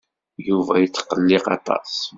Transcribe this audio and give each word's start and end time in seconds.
Yuba 0.47 0.73
yetqelliq 0.77 1.45
aṭas. 1.55 1.91